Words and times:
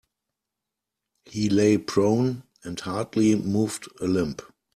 He 1.25 1.47
lay 1.47 1.77
prone 1.77 2.41
and 2.63 2.79
hardly 2.79 3.35
moved 3.35 3.87
a 4.01 4.07
limb. 4.07 4.35